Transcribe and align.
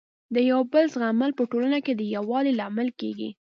د 0.35 0.37
یو 0.51 0.59
بل 0.73 0.85
زغمل 0.93 1.31
په 1.37 1.43
ټولنه 1.51 1.79
کي 1.85 1.93
د 1.95 2.01
يووالي 2.15 2.53
لامل 2.59 2.89
کيږي. 2.99 3.29